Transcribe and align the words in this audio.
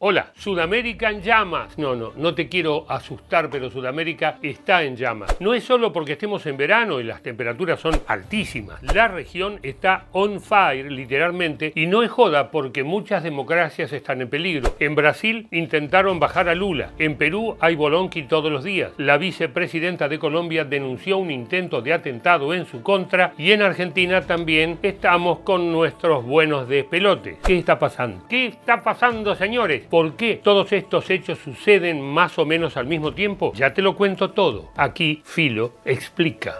Hola, 0.00 0.30
Sudamérica 0.36 1.10
en 1.10 1.22
llamas. 1.22 1.76
No, 1.76 1.96
no, 1.96 2.12
no 2.14 2.32
te 2.32 2.48
quiero 2.48 2.88
asustar, 2.88 3.50
pero 3.50 3.68
Sudamérica 3.68 4.38
está 4.42 4.84
en 4.84 4.94
llamas. 4.94 5.40
No 5.40 5.54
es 5.54 5.64
solo 5.64 5.92
porque 5.92 6.12
estemos 6.12 6.46
en 6.46 6.56
verano 6.56 7.00
y 7.00 7.02
las 7.02 7.20
temperaturas 7.20 7.80
son 7.80 8.00
altísimas. 8.06 8.80
La 8.80 9.08
región 9.08 9.58
está 9.64 10.04
on 10.12 10.40
fire, 10.40 10.92
literalmente, 10.92 11.72
y 11.74 11.86
no 11.86 12.04
es 12.04 12.12
joda 12.12 12.52
porque 12.52 12.84
muchas 12.84 13.24
democracias 13.24 13.92
están 13.92 14.22
en 14.22 14.30
peligro. 14.30 14.72
En 14.78 14.94
Brasil 14.94 15.48
intentaron 15.50 16.20
bajar 16.20 16.48
a 16.48 16.54
Lula. 16.54 16.92
En 17.00 17.16
Perú 17.16 17.56
hay 17.58 17.74
bolonqui 17.74 18.22
todos 18.22 18.52
los 18.52 18.62
días. 18.62 18.92
La 18.98 19.18
vicepresidenta 19.18 20.08
de 20.08 20.20
Colombia 20.20 20.64
denunció 20.64 21.18
un 21.18 21.32
intento 21.32 21.82
de 21.82 21.94
atentado 21.94 22.54
en 22.54 22.66
su 22.66 22.84
contra 22.84 23.34
y 23.36 23.50
en 23.50 23.62
Argentina 23.62 24.20
también 24.20 24.78
estamos 24.80 25.40
con 25.40 25.72
nuestros 25.72 26.24
buenos 26.24 26.68
despelotes. 26.68 27.38
¿Qué 27.44 27.58
está 27.58 27.80
pasando? 27.80 28.24
¿Qué 28.28 28.46
está 28.46 28.84
pasando, 28.84 29.34
señores? 29.34 29.87
¿Por 29.90 30.16
qué 30.16 30.38
todos 30.42 30.72
estos 30.72 31.08
hechos 31.08 31.38
suceden 31.38 32.02
más 32.02 32.38
o 32.38 32.44
menos 32.44 32.76
al 32.76 32.86
mismo 32.86 33.12
tiempo? 33.12 33.52
Ya 33.54 33.72
te 33.72 33.80
lo 33.80 33.96
cuento 33.96 34.32
todo. 34.32 34.70
Aquí 34.76 35.22
Filo 35.24 35.72
explica. 35.84 36.56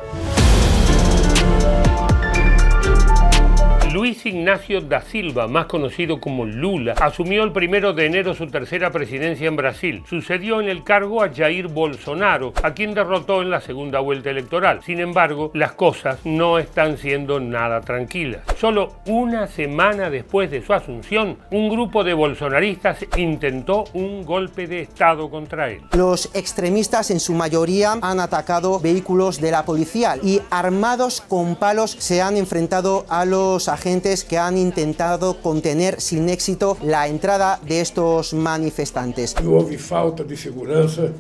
Ignacio 4.27 4.81
da 4.81 5.03
Silva, 5.03 5.49
más 5.49 5.67
conocido 5.67 6.21
como 6.21 6.45
Lula, 6.45 6.95
asumió 7.01 7.45
el 7.45 7.53
primero 7.53 7.93
de 7.93 8.07
enero 8.07 8.35
su 8.35 8.47
tercera 8.47 8.91
presidencia 8.91 9.49
en 9.49 9.57
Brasil. 9.57 10.03
Sucedió 10.09 10.61
en 10.61 10.69
el 10.69 10.85
cargo 10.85 11.23
a 11.23 11.33
Jair 11.33 11.69
Bolsonaro, 11.69 12.53
a 12.63 12.73
quien 12.73 12.95
derrotó 12.95 13.43
en 13.43 13.51
la 13.51 13.61
segunda 13.61 14.01
vuelta 14.01 14.31
electoral. 14.31 14.81
Sin 14.83 15.01
embargo, 15.01 15.51
las 15.55 15.73
cosas 15.73 16.19
no 16.25 16.59
están 16.59 16.99
siendo 16.99 17.41
nada 17.41 17.81
tranquilas. 17.81 18.43
Solo 18.59 18.95
una 19.07 19.47
semana 19.47 20.11
después 20.11 20.51
de 20.51 20.65
su 20.65 20.73
asunción, 20.73 21.39
un 21.51 21.69
grupo 21.69 22.05
de 22.05 22.15
bolsonaristas 22.15 23.05
intentó 23.17 23.85
un 23.93 24.25
golpe 24.25 24.67
de 24.67 24.81
Estado 24.81 25.31
contra 25.31 25.71
él. 25.71 25.83
Los 25.93 26.31
extremistas 26.35 27.11
en 27.11 27.21
su 27.21 27.35
mayoría 27.35 27.99
han 28.01 28.21
atacado 28.21 28.81
vehículos 28.81 29.41
de 29.41 29.51
la 29.51 29.65
policía 29.65 30.17
y 30.23 30.41
armados 30.51 31.21
con 31.21 31.57
palos 31.57 31.91
se 31.99 32.23
han 32.23 32.37
enfrentado 32.37 33.05
a 33.09 33.25
los 33.25 33.69
agentes 33.69 34.08
que 34.25 34.39
han 34.39 34.57
intentado 34.57 35.35
contener 35.43 36.01
sin 36.01 36.29
éxito 36.29 36.77
la 36.83 37.09
entrada 37.09 37.61
de 37.63 37.81
estos 37.81 38.33
manifestantes. 38.33 39.35
Houve 39.45 39.77
falta 39.77 40.25
de 40.25 40.37
segurança 40.37 41.13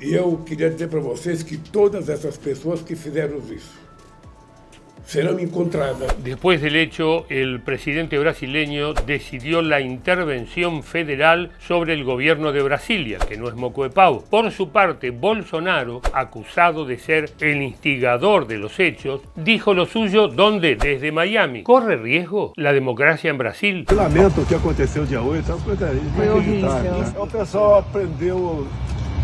e 0.00 0.14
eu 0.14 0.38
queria 0.46 0.70
dizer 0.70 0.88
para 0.88 1.00
vocês 1.00 1.42
que 1.42 1.56
todas 1.56 2.08
essas 2.08 2.36
pessoas 2.36 2.80
que 2.82 2.96
fizeram 2.96 3.40
serán 5.04 5.38
encontradas. 5.40 6.14
Después 6.24 6.62
del 6.62 6.76
hecho, 6.76 7.26
el 7.28 7.60
presidente 7.60 8.18
brasileño 8.18 8.94
decidió 8.94 9.62
la 9.62 9.80
intervención 9.80 10.82
federal 10.82 11.50
sobre 11.58 11.94
el 11.94 12.04
gobierno 12.04 12.52
de 12.52 12.62
Brasilia, 12.62 13.18
que 13.18 13.36
no 13.36 13.48
es 13.48 13.54
moco 13.54 13.82
de 13.82 13.90
pavo. 13.90 14.24
Por 14.28 14.50
su 14.50 14.70
parte, 14.70 15.10
Bolsonaro, 15.10 16.00
acusado 16.12 16.84
de 16.84 16.98
ser 16.98 17.30
el 17.40 17.62
instigador 17.62 18.46
de 18.46 18.58
los 18.58 18.80
hechos, 18.80 19.20
dijo 19.36 19.74
lo 19.74 19.86
suyo 19.86 20.28
donde, 20.28 20.76
desde 20.76 21.12
Miami. 21.12 21.62
¿Corre 21.62 21.96
riesgo 21.96 22.52
la 22.56 22.72
democracia 22.72 23.30
en 23.30 23.38
Brasil? 23.38 23.84
lamento 23.98 24.40
o 24.40 24.46
que 24.46 24.54
aconteceu 24.54 25.04
dia 25.04 25.20
8, 25.20 25.50
é 25.50 25.54
uma 25.54 25.64
coisa 25.64 25.92
inacreditável. 25.92 26.92
Né? 26.92 27.12
O 27.18 27.26
pessoal 27.26 27.78
aprendeu 27.78 28.66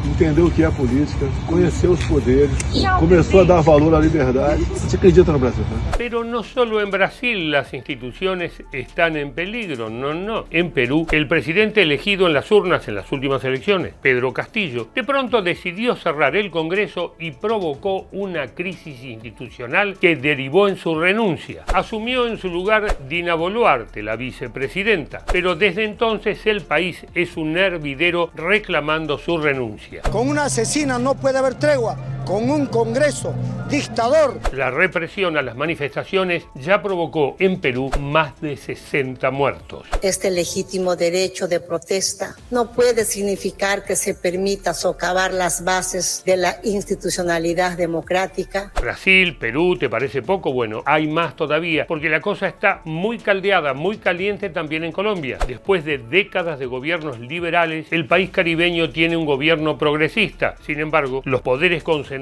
entendeu 0.07 0.47
o 0.47 0.51
que 0.51 0.63
é 0.63 0.71
política, 0.71 1.27
conheceu 1.47 1.93
os 1.93 2.05
poderes, 2.05 2.57
começou 2.99 3.41
a 3.41 3.45
dar 3.45 3.61
valor 3.61 3.95
à 3.95 4.01
liberdade. 4.01 4.65
Você 4.65 4.97
acredita 4.97 5.33
no 5.33 5.39
Brasil? 5.39 5.65
Né? 5.65 5.93
Pero 5.97 6.25
no 6.25 6.43
solo 6.43 6.81
en 6.81 6.91
Brasil 6.91 7.51
las 7.51 7.73
instituciones 7.75 8.63
están 8.73 9.17
en 9.17 9.33
peligro, 9.33 9.91
no, 9.91 10.15
no. 10.15 10.47
En 10.51 10.71
Perú, 10.71 11.07
el 11.11 11.27
presidente 11.27 11.83
elegido 11.83 12.27
en 12.27 12.35
las 12.35 12.51
urnas 12.51 12.87
en 12.89 12.95
las 12.95 13.11
últimas 13.13 13.45
elecciones, 13.45 13.95
Pedro 14.01 14.33
Castillo, 14.33 14.89
de 14.95 15.05
pronto 15.05 15.43
decidió 15.43 15.97
cerrar 15.97 16.37
el 16.37 16.51
Congreso 16.51 17.17
y 17.19 17.33
provocó 17.33 18.07
una 18.13 18.49
crisis 18.49 19.03
institucional 19.05 19.99
que 19.99 20.17
derivó 20.17 20.69
en 20.69 20.77
su 20.77 20.99
renuncia. 20.99 21.65
Asumió 21.73 22.27
en 22.27 22.39
su 22.39 22.49
lugar 22.49 22.97
Dina 23.09 23.35
Boluarte, 23.35 24.03
la 24.03 24.17
vicepresidenta, 24.17 25.25
pero 25.33 25.55
desde 25.55 25.85
entonces 25.85 26.47
el 26.47 26.63
país 26.63 27.07
es 27.15 27.37
un 27.37 27.57
hervidero 27.57 28.31
reclamando 28.35 29.19
su 29.19 29.39
renuncia. 29.39 29.94
Con 30.11 30.29
una 30.29 30.45
asesina 30.45 30.99
no 30.99 31.15
puede 31.15 31.39
haber 31.39 31.55
tregua 31.55 31.97
con 32.25 32.51
un 32.51 32.67
Congreso 32.67 33.35
dictador. 33.69 34.41
La 34.53 34.71
represión 34.71 35.37
a 35.37 35.43
las 35.43 35.57
manifestaciones 35.57 36.45
ya 36.55 36.83
provocó 36.83 37.37
en 37.39 37.61
Perú 37.61 37.91
más 37.99 38.41
de 38.41 38.57
60 38.57 39.31
muertos. 39.31 39.87
Este 40.03 40.31
legítimo 40.31 40.97
derecho 40.97 41.49
de 41.49 41.61
protesta 41.61 42.37
no 42.51 42.73
puede 42.73 43.05
significar 43.05 43.85
que 43.85 43.97
se 43.97 44.15
permita 44.15 44.75
socavar 44.75 45.33
las 45.33 45.65
bases 45.65 46.23
de 46.25 46.37
la 46.37 46.61
institucionalidad 46.63 47.77
democrática. 47.77 48.73
Brasil, 48.81 49.37
Perú, 49.37 49.77
¿te 49.79 49.89
parece 49.89 50.23
poco? 50.23 50.53
Bueno, 50.53 50.83
hay 50.87 51.07
más 51.07 51.37
todavía, 51.37 51.87
porque 51.87 52.09
la 52.09 52.21
cosa 52.21 52.49
está 52.49 52.81
muy 52.85 53.19
caldeada, 53.19 53.75
muy 53.75 53.99
caliente 53.99 54.51
también 54.51 54.85
en 54.85 54.93
Colombia. 54.93 55.39
Después 55.47 55.85
de 55.85 55.99
décadas 55.99 56.59
de 56.59 56.67
gobiernos 56.67 57.19
liberales, 57.19 57.87
el 57.91 58.07
país 58.07 58.31
caribeño 58.31 58.91
tiene 58.91 59.17
un 59.17 59.27
gobierno 59.27 59.79
progresista. 59.79 60.57
Sin 60.65 60.81
embargo, 60.81 61.23
los 61.25 61.41
poderes 61.43 61.83
concentrados 61.83 62.14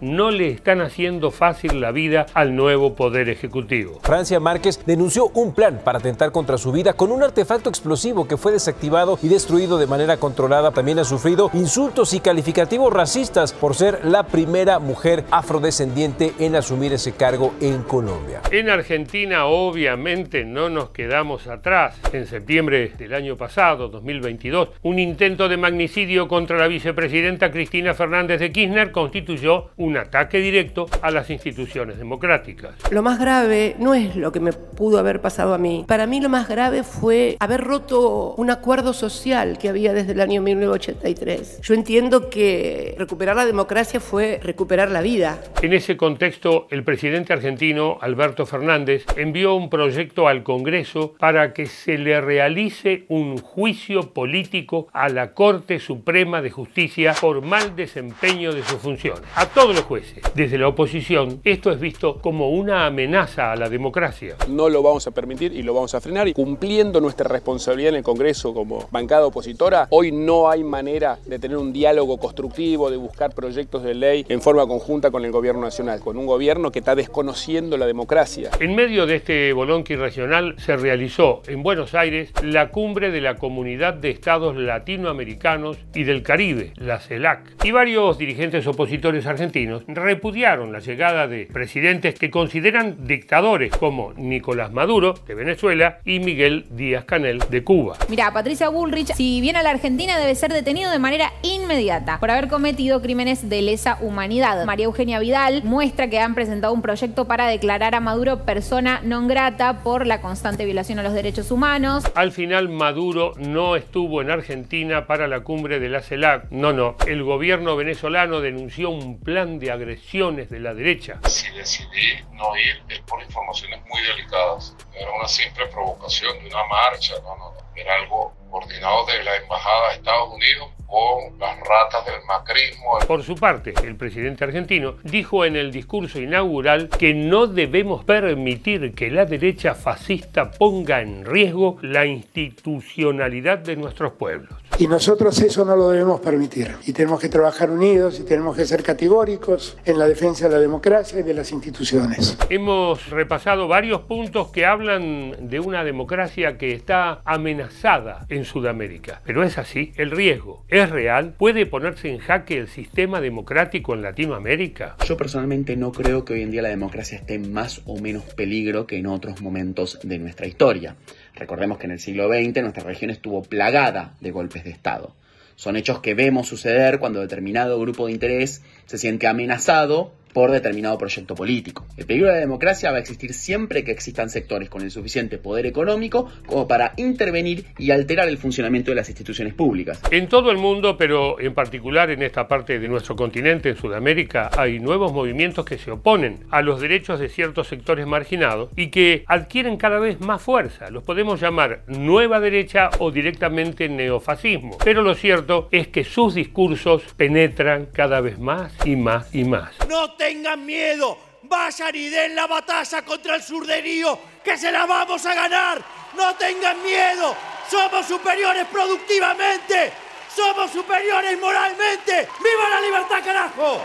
no 0.00 0.30
le 0.30 0.48
están 0.48 0.80
haciendo 0.80 1.30
fácil 1.30 1.80
la 1.80 1.90
vida 1.90 2.26
al 2.34 2.54
nuevo 2.54 2.94
Poder 2.94 3.28
Ejecutivo. 3.28 4.00
Francia 4.02 4.38
Márquez 4.40 4.80
denunció 4.86 5.30
un 5.34 5.52
plan 5.52 5.80
para 5.84 5.98
atentar 5.98 6.32
contra 6.32 6.58
su 6.58 6.70
vida 6.72 6.92
con 6.92 7.10
un 7.10 7.22
artefacto 7.22 7.68
explosivo 7.68 8.28
que 8.28 8.36
fue 8.36 8.52
desactivado 8.52 9.18
y 9.22 9.28
destruido 9.28 9.78
de 9.78 9.86
manera 9.86 10.16
controlada. 10.16 10.70
También 10.70 11.00
ha 11.00 11.04
sufrido 11.04 11.50
insultos 11.54 12.14
y 12.14 12.20
calificativos 12.20 12.92
racistas 12.92 13.52
por 13.52 13.74
ser 13.74 14.04
la 14.04 14.22
primera 14.24 14.78
mujer 14.78 15.24
afrodescendiente 15.30 16.32
en 16.38 16.56
asumir 16.56 16.92
ese 16.92 17.12
cargo 17.12 17.52
en 17.60 17.82
Colombia. 17.82 18.42
En 18.50 18.70
Argentina 18.70 19.46
obviamente 19.46 20.44
no 20.44 20.68
nos 20.68 20.90
quedamos 20.90 21.48
atrás. 21.48 21.98
En 22.12 22.26
septiembre 22.26 22.92
del 22.96 23.14
año 23.14 23.36
pasado, 23.36 23.88
2022, 23.88 24.68
un 24.82 24.98
intento 24.98 25.48
de 25.48 25.56
magnicidio 25.56 26.28
contra 26.28 26.58
la 26.58 26.68
vicepresidenta 26.68 27.50
Cristina 27.50 27.94
Fernández 27.94 28.38
de 28.38 28.52
Kirchner 28.52 28.92
constituyó 28.92 29.31
un 29.76 29.96
ataque 29.96 30.38
directo 30.38 30.86
a 31.00 31.10
las 31.10 31.30
instituciones 31.30 31.98
democráticas. 31.98 32.74
Lo 32.90 33.02
más 33.02 33.18
grave 33.18 33.76
no 33.78 33.94
es 33.94 34.14
lo 34.14 34.30
que 34.30 34.40
me 34.40 34.52
pudo 34.52 34.98
haber 34.98 35.20
pasado 35.20 35.54
a 35.54 35.58
mí. 35.58 35.84
Para 35.88 36.06
mí 36.06 36.20
lo 36.20 36.28
más 36.28 36.48
grave 36.48 36.82
fue 36.82 37.36
haber 37.40 37.62
roto 37.62 38.34
un 38.36 38.50
acuerdo 38.50 38.92
social 38.92 39.58
que 39.58 39.68
había 39.68 39.94
desde 39.94 40.12
el 40.12 40.20
año 40.20 40.42
1983. 40.42 41.60
Yo 41.62 41.74
entiendo 41.74 42.28
que 42.28 42.94
recuperar 42.98 43.36
la 43.36 43.46
democracia 43.46 44.00
fue 44.00 44.38
recuperar 44.42 44.90
la 44.90 45.00
vida. 45.00 45.40
En 45.62 45.72
ese 45.72 45.96
contexto, 45.96 46.66
el 46.70 46.84
presidente 46.84 47.32
argentino, 47.32 47.98
Alberto 48.00 48.44
Fernández, 48.44 49.04
envió 49.16 49.54
un 49.54 49.70
proyecto 49.70 50.28
al 50.28 50.42
Congreso 50.42 51.14
para 51.18 51.52
que 51.54 51.66
se 51.66 51.96
le 51.96 52.20
realice 52.20 53.06
un 53.08 53.38
juicio 53.38 54.12
político 54.12 54.88
a 54.92 55.08
la 55.08 55.32
Corte 55.32 55.78
Suprema 55.78 56.42
de 56.42 56.50
Justicia 56.50 57.14
por 57.18 57.42
mal 57.42 57.74
desempeño 57.76 58.52
de 58.52 58.62
sus 58.62 58.78
funciones 58.78 59.21
a 59.34 59.46
todos 59.46 59.74
los 59.74 59.84
jueces. 59.84 60.22
Desde 60.34 60.58
la 60.58 60.68
oposición, 60.68 61.40
esto 61.44 61.70
es 61.70 61.80
visto 61.80 62.20
como 62.20 62.50
una 62.50 62.86
amenaza 62.86 63.52
a 63.52 63.56
la 63.56 63.68
democracia. 63.68 64.36
No 64.48 64.68
lo 64.68 64.82
vamos 64.82 65.06
a 65.06 65.10
permitir 65.10 65.52
y 65.52 65.62
lo 65.62 65.74
vamos 65.74 65.94
a 65.94 66.00
frenar. 66.00 66.28
Y 66.28 66.34
cumpliendo 66.34 67.00
nuestra 67.00 67.28
responsabilidad 67.28 67.90
en 67.90 67.96
el 67.96 68.02
Congreso 68.02 68.54
como 68.54 68.88
bancada 68.90 69.26
opositora, 69.26 69.86
hoy 69.90 70.12
no 70.12 70.50
hay 70.50 70.64
manera 70.64 71.18
de 71.26 71.38
tener 71.38 71.56
un 71.56 71.72
diálogo 71.72 72.18
constructivo, 72.18 72.90
de 72.90 72.96
buscar 72.96 73.34
proyectos 73.34 73.82
de 73.82 73.94
ley 73.94 74.24
en 74.28 74.40
forma 74.40 74.66
conjunta 74.66 75.10
con 75.10 75.24
el 75.24 75.32
gobierno 75.32 75.62
nacional, 75.62 76.00
con 76.00 76.16
un 76.16 76.26
gobierno 76.26 76.70
que 76.70 76.80
está 76.80 76.94
desconociendo 76.94 77.76
la 77.76 77.86
democracia. 77.86 78.50
En 78.60 78.74
medio 78.74 79.06
de 79.06 79.16
este 79.16 79.52
bolonqui 79.52 79.96
regional 79.96 80.54
se 80.58 80.76
realizó 80.76 81.42
en 81.46 81.62
Buenos 81.62 81.94
Aires 81.94 82.32
la 82.42 82.70
cumbre 82.70 83.10
de 83.10 83.20
la 83.20 83.36
Comunidad 83.36 83.94
de 83.94 84.10
Estados 84.10 84.56
Latinoamericanos 84.56 85.78
y 85.94 86.04
del 86.04 86.22
Caribe, 86.22 86.72
la 86.76 86.98
CELAC, 86.98 87.64
y 87.64 87.70
varios 87.70 88.18
dirigentes 88.18 88.66
opositores 88.66 89.11
argentinos 89.26 89.82
repudiaron 89.86 90.72
la 90.72 90.80
llegada 90.80 91.26
de 91.26 91.46
presidentes 91.52 92.18
que 92.18 92.30
consideran 92.30 93.06
dictadores 93.06 93.76
como 93.76 94.12
Nicolás 94.14 94.72
Maduro 94.72 95.14
de 95.26 95.34
Venezuela 95.34 95.98
y 96.04 96.20
Miguel 96.20 96.66
Díaz 96.70 97.04
Canel 97.04 97.38
de 97.50 97.64
Cuba. 97.64 97.96
Mira, 98.08 98.32
Patricia 98.32 98.68
Bullrich, 98.68 99.12
si 99.14 99.40
viene 99.40 99.58
a 99.58 99.62
la 99.62 99.70
Argentina 99.70 100.18
debe 100.18 100.34
ser 100.34 100.52
detenido 100.52 100.90
de 100.90 100.98
manera 100.98 101.32
inmediata 101.42 102.18
por 102.18 102.30
haber 102.30 102.48
cometido 102.48 103.02
crímenes 103.02 103.48
de 103.48 103.62
lesa 103.62 103.98
humanidad. 104.00 104.64
María 104.64 104.86
Eugenia 104.86 105.18
Vidal 105.18 105.62
muestra 105.64 106.08
que 106.08 106.18
han 106.18 106.34
presentado 106.34 106.72
un 106.72 106.82
proyecto 106.82 107.26
para 107.26 107.46
declarar 107.46 107.94
a 107.94 108.00
Maduro 108.00 108.44
persona 108.44 109.00
non 109.02 109.26
grata 109.26 109.82
por 109.82 110.06
la 110.06 110.20
constante 110.20 110.64
violación 110.64 110.98
a 110.98 111.02
los 111.02 111.14
derechos 111.14 111.50
humanos. 111.50 112.04
Al 112.14 112.32
final 112.32 112.68
Maduro 112.68 113.32
no 113.38 113.76
estuvo 113.76 114.22
en 114.22 114.30
Argentina 114.30 115.06
para 115.06 115.28
la 115.28 115.40
cumbre 115.40 115.80
de 115.80 115.88
la 115.88 116.00
CELAC. 116.00 116.50
No, 116.50 116.72
no, 116.72 116.96
el 117.06 117.22
gobierno 117.22 117.76
venezolano 117.76 118.40
denunció 118.40 118.90
un 118.92 119.20
plan 119.20 119.58
de 119.58 119.70
agresiones 119.70 120.50
de 120.50 120.60
la 120.60 120.74
derecha. 120.74 121.18
Si 121.26 121.50
decidí 121.50 122.22
no 122.32 122.56
ir 122.56 122.82
es 122.88 123.00
por 123.00 123.22
informaciones 123.22 123.80
muy 123.86 124.00
delicadas. 124.02 124.76
Era 124.94 125.10
una 125.12 125.28
simple 125.28 125.66
provocación 125.66 126.38
de 126.38 126.46
una 126.46 126.64
marcha, 126.66 127.14
no, 127.22 127.36
no, 127.36 127.52
no. 127.52 127.62
Era 127.74 127.94
algo 127.96 128.34
coordinador 128.50 129.06
de 129.06 129.24
la 129.24 129.36
Embajada 129.36 129.88
de 129.88 129.94
Estados 129.94 130.34
Unidos 130.34 130.68
con 130.86 131.38
las 131.38 131.58
ratas 131.60 132.04
del 132.04 132.22
macrismo. 132.26 132.98
Por 133.06 133.22
su 133.22 133.34
parte, 133.34 133.72
el 133.82 133.96
presidente 133.96 134.44
argentino 134.44 134.96
dijo 135.02 135.46
en 135.46 135.56
el 135.56 135.72
discurso 135.72 136.20
inaugural 136.20 136.90
que 136.90 137.14
no 137.14 137.46
debemos 137.46 138.04
permitir 138.04 138.94
que 138.94 139.10
la 139.10 139.24
derecha 139.24 139.74
fascista 139.74 140.50
ponga 140.50 141.00
en 141.00 141.24
riesgo 141.24 141.78
la 141.80 142.04
institucionalidad 142.04 143.58
de 143.58 143.76
nuestros 143.76 144.12
pueblos. 144.12 144.61
Y 144.82 144.88
nosotros 144.88 145.40
eso 145.40 145.64
no 145.64 145.76
lo 145.76 145.90
debemos 145.90 146.20
permitir. 146.20 146.72
Y 146.84 146.92
tenemos 146.92 147.20
que 147.20 147.28
trabajar 147.28 147.70
unidos 147.70 148.18
y 148.18 148.24
tenemos 148.24 148.56
que 148.56 148.64
ser 148.64 148.82
categóricos 148.82 149.76
en 149.84 149.96
la 149.96 150.08
defensa 150.08 150.48
de 150.48 150.56
la 150.56 150.60
democracia 150.60 151.20
y 151.20 151.22
de 151.22 151.34
las 151.34 151.52
instituciones. 151.52 152.36
Hemos 152.50 153.08
repasado 153.08 153.68
varios 153.68 154.00
puntos 154.00 154.48
que 154.48 154.66
hablan 154.66 155.48
de 155.48 155.60
una 155.60 155.84
democracia 155.84 156.58
que 156.58 156.72
está 156.72 157.22
amenazada 157.24 158.26
en 158.28 158.44
Sudamérica. 158.44 159.20
Pero 159.24 159.44
es 159.44 159.56
así, 159.56 159.92
el 159.98 160.10
riesgo 160.10 160.64
es 160.66 160.90
real. 160.90 161.36
¿Puede 161.38 161.64
ponerse 161.64 162.10
en 162.10 162.18
jaque 162.18 162.58
el 162.58 162.66
sistema 162.66 163.20
democrático 163.20 163.94
en 163.94 164.02
Latinoamérica? 164.02 164.96
Yo 165.06 165.16
personalmente 165.16 165.76
no 165.76 165.92
creo 165.92 166.24
que 166.24 166.32
hoy 166.32 166.42
en 166.42 166.50
día 166.50 166.62
la 166.62 166.70
democracia 166.70 167.18
esté 167.18 167.34
en 167.34 167.52
más 167.52 167.82
o 167.86 168.00
menos 168.00 168.24
peligro 168.34 168.88
que 168.88 168.98
en 168.98 169.06
otros 169.06 169.42
momentos 169.42 170.00
de 170.02 170.18
nuestra 170.18 170.48
historia. 170.48 170.96
Recordemos 171.34 171.78
que 171.78 171.86
en 171.86 171.92
el 171.92 172.00
siglo 172.00 172.28
XX 172.28 172.62
nuestra 172.62 172.84
región 172.84 173.10
estuvo 173.10 173.42
plagada 173.42 174.14
de 174.20 174.30
golpes 174.30 174.64
de 174.64 174.70
Estado. 174.70 175.14
Son 175.56 175.76
hechos 175.76 176.00
que 176.00 176.14
vemos 176.14 176.48
suceder 176.48 176.98
cuando 176.98 177.20
determinado 177.20 177.78
grupo 177.78 178.06
de 178.06 178.12
interés 178.12 178.62
se 178.86 178.98
siente 178.98 179.26
amenazado 179.26 180.12
por 180.32 180.50
determinado 180.50 180.98
proyecto 180.98 181.34
político. 181.34 181.86
El 181.96 182.06
peligro 182.06 182.28
de 182.28 182.34
la 182.34 182.40
democracia 182.40 182.90
va 182.90 182.96
a 182.96 183.00
existir 183.00 183.34
siempre 183.34 183.84
que 183.84 183.92
existan 183.92 184.30
sectores 184.30 184.68
con 184.68 184.82
el 184.82 184.90
suficiente 184.90 185.38
poder 185.38 185.66
económico 185.66 186.30
como 186.46 186.66
para 186.66 186.94
intervenir 186.96 187.66
y 187.78 187.90
alterar 187.90 188.28
el 188.28 188.38
funcionamiento 188.38 188.90
de 188.90 188.96
las 188.96 189.08
instituciones 189.08 189.54
públicas. 189.54 190.00
En 190.10 190.28
todo 190.28 190.50
el 190.50 190.58
mundo, 190.58 190.96
pero 190.96 191.40
en 191.40 191.54
particular 191.54 192.10
en 192.10 192.22
esta 192.22 192.48
parte 192.48 192.78
de 192.78 192.88
nuestro 192.88 193.16
continente, 193.16 193.70
en 193.70 193.76
Sudamérica, 193.76 194.50
hay 194.56 194.78
nuevos 194.78 195.12
movimientos 195.12 195.64
que 195.64 195.78
se 195.78 195.90
oponen 195.90 196.40
a 196.50 196.62
los 196.62 196.80
derechos 196.80 197.20
de 197.20 197.28
ciertos 197.28 197.68
sectores 197.68 198.06
marginados 198.06 198.70
y 198.76 198.88
que 198.88 199.24
adquieren 199.26 199.76
cada 199.76 199.98
vez 199.98 200.20
más 200.20 200.42
fuerza. 200.42 200.90
Los 200.90 201.02
podemos 201.02 201.40
llamar 201.40 201.82
nueva 201.86 202.40
derecha 202.40 202.90
o 202.98 203.10
directamente 203.10 203.88
neofascismo. 203.88 204.78
Pero 204.84 205.02
lo 205.02 205.14
cierto 205.14 205.68
es 205.70 205.88
que 205.88 206.04
sus 206.04 206.34
discursos 206.34 207.02
penetran 207.16 207.86
cada 207.92 208.20
vez 208.20 208.38
más 208.38 208.72
y 208.84 208.96
más 208.96 209.34
y 209.34 209.44
más. 209.44 209.74
No 209.88 210.14
tengan 210.22 210.64
miedo, 210.64 211.18
vayan 211.42 211.96
y 211.96 212.08
den 212.08 212.36
la 212.36 212.46
batalla 212.46 213.02
contra 213.02 213.34
el 213.34 213.42
surderío, 213.42 214.16
que 214.44 214.56
se 214.56 214.70
la 214.70 214.86
vamos 214.86 215.26
a 215.26 215.34
ganar. 215.34 215.82
No 216.14 216.36
tengan 216.36 216.80
miedo, 216.80 217.34
somos 217.68 218.06
superiores 218.06 218.64
productivamente, 218.70 219.92
somos 220.32 220.70
superiores 220.70 221.40
moralmente. 221.40 222.28
¡Viva 222.38 222.68
la 222.70 222.80
libertad, 222.80 223.24
carajo! 223.24 223.82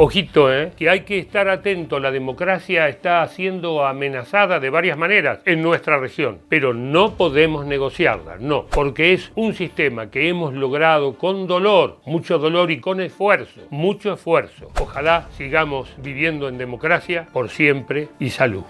Ojito, 0.00 0.54
¿eh? 0.54 0.70
que 0.76 0.88
hay 0.88 1.00
que 1.00 1.18
estar 1.18 1.48
atento. 1.48 1.98
La 1.98 2.12
democracia 2.12 2.88
está 2.88 3.26
siendo 3.26 3.84
amenazada 3.84 4.60
de 4.60 4.70
varias 4.70 4.96
maneras 4.96 5.40
en 5.44 5.60
nuestra 5.60 5.98
región, 5.98 6.38
pero 6.48 6.72
no 6.72 7.16
podemos 7.16 7.66
negociarla, 7.66 8.36
no, 8.38 8.66
porque 8.66 9.12
es 9.12 9.32
un 9.34 9.54
sistema 9.54 10.08
que 10.08 10.28
hemos 10.28 10.54
logrado 10.54 11.18
con 11.18 11.48
dolor, 11.48 11.98
mucho 12.06 12.38
dolor 12.38 12.70
y 12.70 12.78
con 12.78 13.00
esfuerzo, 13.00 13.62
mucho 13.70 14.12
esfuerzo. 14.12 14.70
Ojalá 14.80 15.26
sigamos 15.36 15.92
viviendo 15.98 16.48
en 16.48 16.58
democracia 16.58 17.26
por 17.32 17.48
siempre 17.48 18.06
y 18.20 18.30
salud. 18.30 18.62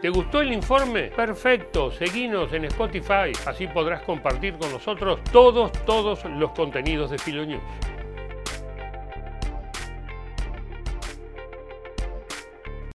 ¿Te 0.00 0.08
gustó 0.08 0.40
el 0.40 0.54
informe? 0.54 1.10
Perfecto, 1.14 1.90
seguinos 1.90 2.54
en 2.54 2.64
Spotify, 2.64 3.32
así 3.44 3.66
podrás 3.66 4.00
compartir 4.04 4.54
con 4.56 4.72
nosotros 4.72 5.20
todos, 5.30 5.72
todos 5.84 6.24
los 6.24 6.52
contenidos 6.52 7.10
de 7.10 7.18
Filonews. 7.18 7.60